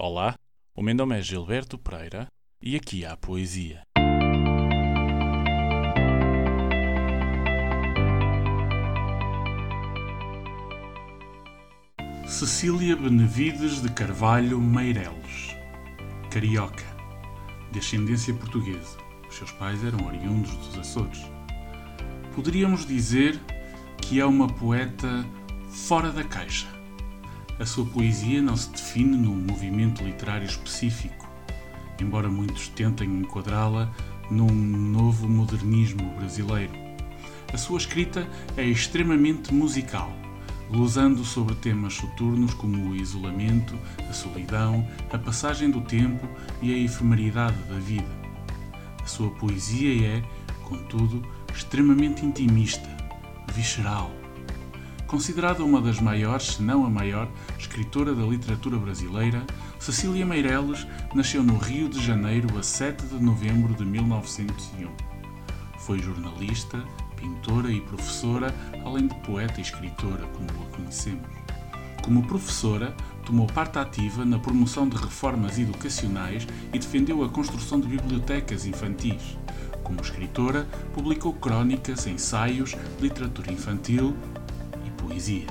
Olá, 0.00 0.36
o 0.76 0.80
meu 0.80 0.94
nome 0.94 1.18
é 1.18 1.20
Gilberto 1.20 1.76
Pereira 1.76 2.28
e 2.62 2.76
aqui 2.76 3.04
há 3.04 3.16
poesia. 3.16 3.82
Cecília 12.28 12.94
Benevides 12.94 13.82
de 13.82 13.90
Carvalho 13.90 14.60
Meireles, 14.60 15.56
carioca, 16.30 16.86
de 17.72 17.80
ascendência 17.80 18.32
portuguesa. 18.32 18.98
Os 19.28 19.34
seus 19.34 19.50
pais 19.50 19.82
eram 19.82 20.06
oriundos 20.06 20.54
dos 20.58 20.78
Açores. 20.78 21.26
Poderíamos 22.36 22.86
dizer 22.86 23.36
que 24.00 24.20
é 24.20 24.24
uma 24.24 24.46
poeta 24.46 25.26
fora 25.68 26.12
da 26.12 26.22
caixa. 26.22 26.77
A 27.58 27.66
sua 27.66 27.84
poesia 27.84 28.40
não 28.40 28.56
se 28.56 28.70
define 28.70 29.16
num 29.16 29.34
movimento 29.34 30.04
literário 30.04 30.46
específico, 30.46 31.28
embora 32.00 32.28
muitos 32.28 32.68
tentem 32.68 33.08
enquadrá-la 33.08 33.92
num 34.30 34.52
novo 34.52 35.28
modernismo 35.28 36.14
brasileiro. 36.14 36.72
A 37.52 37.56
sua 37.56 37.78
escrita 37.78 38.28
é 38.56 38.64
extremamente 38.64 39.52
musical 39.52 40.12
glosando 40.70 41.24
sobre 41.24 41.54
temas 41.54 41.94
soturnos 41.94 42.54
como 42.54 42.90
o 42.90 42.96
isolamento, 42.96 43.78
a 44.08 44.12
solidão, 44.12 44.86
a 45.10 45.18
passagem 45.18 45.70
do 45.70 45.80
tempo 45.80 46.28
e 46.60 46.72
a 46.74 46.78
efemeridade 46.78 47.56
da 47.64 47.78
vida. 47.78 48.08
A 49.02 49.06
sua 49.06 49.30
poesia 49.30 50.06
é, 50.06 50.22
contudo, 50.64 51.26
extremamente 51.54 52.24
intimista, 52.24 52.88
visceral. 53.54 54.12
Considerada 55.08 55.64
uma 55.64 55.80
das 55.80 55.98
maiores, 56.00 56.48
se 56.48 56.62
não 56.62 56.84
a 56.84 56.90
maior, 56.90 57.26
escritora 57.58 58.14
da 58.14 58.24
literatura 58.24 58.76
brasileira, 58.76 59.42
Cecília 59.80 60.26
Meireles 60.26 60.86
nasceu 61.14 61.42
no 61.42 61.56
Rio 61.56 61.88
de 61.88 61.98
Janeiro 61.98 62.58
a 62.58 62.62
7 62.62 63.06
de 63.06 63.14
novembro 63.14 63.74
de 63.74 63.86
1901. 63.86 64.90
Foi 65.78 65.98
jornalista, 65.98 66.84
pintora 67.16 67.72
e 67.72 67.80
professora, 67.80 68.54
além 68.84 69.06
de 69.06 69.14
poeta 69.20 69.58
e 69.58 69.62
escritora, 69.62 70.26
como 70.26 70.50
a 70.50 70.76
conhecemos. 70.76 71.26
Como 72.02 72.26
professora, 72.26 72.94
tomou 73.24 73.46
parte 73.46 73.78
ativa 73.78 74.26
na 74.26 74.38
promoção 74.38 74.86
de 74.86 74.98
reformas 74.98 75.58
educacionais 75.58 76.46
e 76.70 76.78
defendeu 76.78 77.24
a 77.24 77.30
construção 77.30 77.80
de 77.80 77.88
bibliotecas 77.88 78.66
infantis. 78.66 79.38
Como 79.82 80.02
escritora, 80.02 80.68
publicou 80.92 81.32
crónicas, 81.32 82.06
ensaios, 82.06 82.76
literatura 83.00 83.50
infantil 83.50 84.14
poesia. 85.02 85.46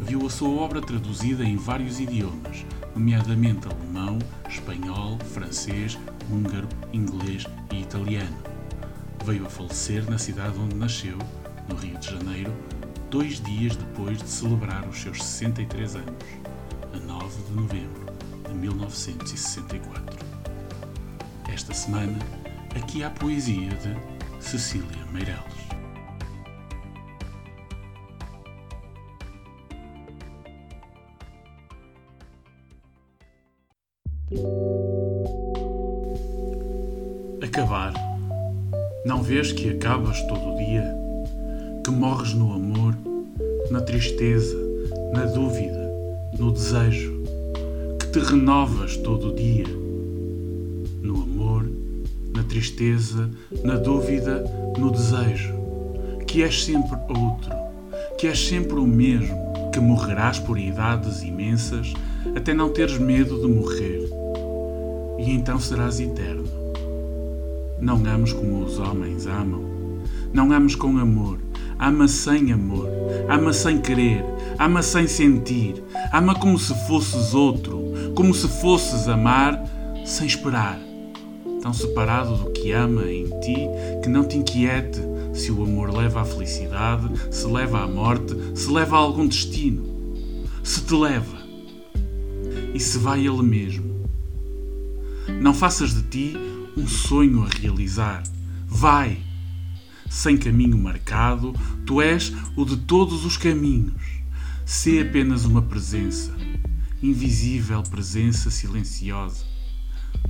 Viu 0.00 0.26
a 0.26 0.30
sua 0.30 0.48
obra 0.48 0.80
traduzida 0.80 1.44
em 1.44 1.56
vários 1.56 2.00
idiomas, 2.00 2.64
nomeadamente 2.94 3.68
alemão, 3.68 4.18
espanhol, 4.48 5.18
francês, 5.18 5.98
húngaro, 6.30 6.68
inglês 6.92 7.46
e 7.72 7.80
italiano 7.80 8.50
veio 9.24 9.46
a 9.46 9.50
falecer 9.50 10.08
na 10.10 10.18
cidade 10.18 10.58
onde 10.58 10.74
nasceu, 10.74 11.18
no 11.68 11.76
Rio 11.76 11.98
de 11.98 12.10
Janeiro, 12.10 12.52
dois 13.10 13.40
dias 13.40 13.76
depois 13.76 14.18
de 14.18 14.28
celebrar 14.28 14.88
os 14.88 14.98
seus 14.98 15.22
63 15.22 15.96
anos, 15.96 16.24
a 16.92 16.98
9 16.98 17.42
de 17.42 17.52
novembro 17.52 18.06
de 18.48 18.54
1964. 18.54 20.26
Esta 21.52 21.74
semana, 21.74 22.18
aqui 22.74 23.02
há 23.02 23.08
a 23.08 23.10
poesia 23.10 23.70
de 23.70 24.42
Cecília 24.42 25.04
Meireles. 25.12 25.79
Acabar 37.42 37.92
não 39.04 39.24
vês 39.24 39.50
que 39.50 39.70
acabas 39.70 40.22
todo 40.28 40.54
o 40.54 40.56
dia? 40.56 40.84
Que 41.82 41.90
morres 41.90 42.32
no 42.32 42.52
amor, 42.52 42.94
na 43.72 43.80
tristeza, 43.80 44.56
na 45.12 45.24
dúvida, 45.24 45.92
no 46.38 46.52
desejo? 46.52 47.24
Que 47.98 48.06
te 48.06 48.20
renovas 48.20 48.96
todo 48.98 49.30
o 49.30 49.34
dia? 49.34 49.66
No 51.02 51.22
amor, 51.22 51.68
na 52.32 52.44
tristeza, 52.44 53.28
na 53.64 53.74
dúvida, 53.78 54.44
no 54.78 54.92
desejo? 54.92 55.54
Que 56.24 56.44
és 56.44 56.62
sempre 56.62 56.96
outro, 57.08 57.50
que 58.16 58.28
és 58.28 58.38
sempre 58.38 58.78
o 58.78 58.86
mesmo, 58.86 59.36
que 59.72 59.80
morrerás 59.80 60.38
por 60.38 60.56
idades 60.56 61.24
imensas 61.24 61.92
até 62.36 62.52
não 62.52 62.72
teres 62.72 62.98
medo 62.98 63.40
de 63.40 63.46
morrer. 63.46 64.09
E 65.20 65.30
então 65.30 65.58
serás 65.58 66.00
eterno 66.00 66.60
não 67.80 67.96
ames 68.04 68.32
como 68.34 68.62
os 68.62 68.78
homens 68.78 69.26
amam. 69.26 69.64
Não 70.34 70.52
ames 70.52 70.74
com 70.74 70.98
amor. 70.98 71.38
Ama 71.78 72.06
sem 72.06 72.52
amor. 72.52 72.86
Ama 73.26 73.54
sem 73.54 73.80
querer. 73.80 74.22
Ama 74.58 74.82
sem 74.82 75.06
sentir. 75.06 75.82
Ama 76.12 76.34
como 76.34 76.58
se 76.58 76.74
fosses 76.86 77.32
outro. 77.32 77.82
Como 78.14 78.34
se 78.34 78.46
fosses 78.46 79.08
amar 79.08 79.64
sem 80.04 80.26
esperar. 80.26 80.78
Tão 81.62 81.72
separado 81.72 82.36
do 82.36 82.50
que 82.50 82.72
ama 82.72 83.10
em 83.10 83.24
ti 83.40 83.56
que 84.02 84.08
não 84.10 84.24
te 84.24 84.36
inquiete 84.36 85.00
se 85.32 85.50
o 85.50 85.62
amor 85.62 85.90
leva 85.90 86.20
à 86.20 86.24
felicidade, 86.24 87.08
se 87.30 87.46
leva 87.46 87.82
à 87.82 87.86
morte, 87.86 88.34
se 88.54 88.70
leva 88.70 88.96
a 88.96 89.00
algum 89.00 89.26
destino. 89.26 89.84
Se 90.62 90.82
te 90.82 90.94
leva. 90.94 91.38
E 92.74 92.78
se 92.80 92.98
vai 92.98 93.26
ele 93.26 93.42
mesmo. 93.42 93.89
Não 95.40 95.52
faças 95.54 95.94
de 95.94 96.02
ti 96.02 96.36
um 96.76 96.88
sonho 96.88 97.42
a 97.44 97.48
realizar. 97.48 98.22
Vai! 98.66 99.18
Sem 100.08 100.36
caminho 100.36 100.76
marcado, 100.76 101.54
tu 101.86 102.00
és 102.00 102.32
o 102.56 102.64
de 102.64 102.76
todos 102.76 103.24
os 103.24 103.36
caminhos. 103.36 104.20
Sê 104.66 105.00
apenas 105.00 105.44
uma 105.44 105.62
presença, 105.62 106.34
invisível 107.02 107.82
presença 107.82 108.50
silenciosa. 108.50 109.44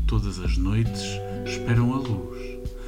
Todas 0.07 0.39
as 0.39 0.57
noites 0.57 1.03
esperam 1.47 1.93
a 1.95 1.99
luz, 1.99 2.39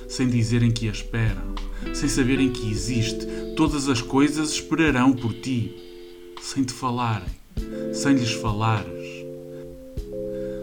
sem 0.09 0.29
dizerem 0.29 0.71
que 0.71 0.89
a 0.89 0.93
esperam, 0.93 1.55
sem 1.95 2.09
saberem 2.09 2.51
que 2.53 2.71
existe. 2.71 3.27
Todas 3.57 3.89
as 3.89 4.03
coisas 4.03 4.53
esperarão 4.53 5.13
por 5.13 5.33
ti, 5.33 5.75
sem 6.41 6.65
te 6.65 6.73
falarem, 6.73 7.29
sem 7.93 8.15
lhes 8.15 8.33
falares. 8.33 9.02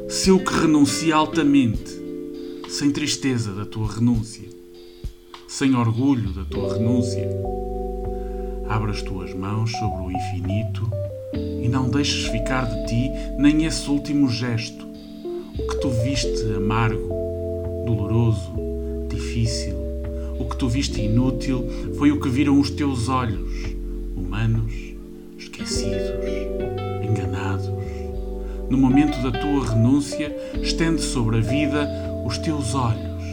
Seu 0.09 0.39
que 0.39 0.51
renuncia 0.51 1.15
altamente, 1.15 1.95
sem 2.67 2.89
tristeza 2.89 3.53
da 3.53 3.63
tua 3.63 3.87
renúncia, 3.93 4.49
sem 5.47 5.75
orgulho 5.75 6.31
da 6.31 6.43
tua 6.43 6.73
renúncia. 6.73 7.29
Abre 8.67 8.89
as 8.89 9.03
tuas 9.03 9.35
mãos 9.35 9.71
sobre 9.71 10.01
o 10.01 10.11
infinito 10.11 10.89
e 11.61 11.69
não 11.69 11.91
deixes 11.91 12.25
ficar 12.25 12.65
de 12.65 12.87
ti 12.87 13.11
nem 13.37 13.65
esse 13.65 13.87
último 13.87 14.27
gesto, 14.29 14.83
o 14.83 15.67
que 15.67 15.79
tu 15.79 15.89
viste 16.03 16.41
amargo, 16.57 17.07
doloroso, 17.85 18.51
difícil, 19.09 19.75
o 20.39 20.45
que 20.45 20.57
tu 20.57 20.67
viste 20.67 20.99
inútil 21.01 21.63
foi 21.99 22.11
o 22.11 22.19
que 22.19 22.29
viram 22.29 22.59
os 22.59 22.71
teus 22.71 23.09
olhos, 23.09 23.75
humanos, 24.17 24.73
esquecidos, 25.37 26.09
enganados. 27.03 27.78
No 28.69 28.77
momento 28.77 29.21
da 29.23 29.31
tua 29.31 29.67
renúncia, 29.67 30.35
estende 30.61 31.01
sobre 31.01 31.37
a 31.37 31.41
vida 31.41 31.89
os 32.25 32.37
teus 32.37 32.75
olhos 32.75 33.23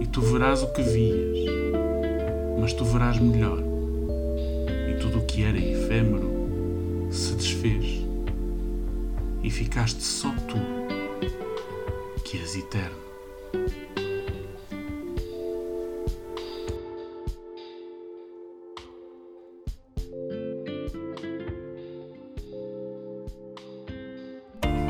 e 0.00 0.06
tu 0.06 0.20
verás 0.20 0.62
o 0.62 0.72
que 0.72 0.82
vias, 0.82 1.38
mas 2.60 2.74
tu 2.74 2.84
verás 2.84 3.18
melhor. 3.18 3.58
E 4.90 5.00
tudo 5.00 5.20
o 5.20 5.24
que 5.24 5.44
era 5.44 5.58
efêmero 5.58 7.08
se 7.10 7.34
desfez 7.34 8.06
e 9.42 9.50
ficaste 9.50 10.02
só 10.02 10.30
tu, 10.46 10.58
que 12.22 12.36
és 12.36 12.54
eterno. 12.54 13.01